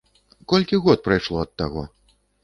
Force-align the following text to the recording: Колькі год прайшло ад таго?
Колькі 0.53 0.79
год 0.85 1.03
прайшло 1.07 1.43
ад 1.47 1.51
таго? 1.63 1.83